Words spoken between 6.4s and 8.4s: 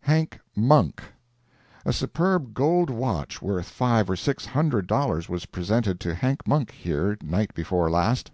Monk, here, night before last.